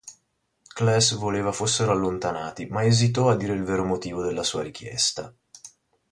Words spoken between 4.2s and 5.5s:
della sua richiesta.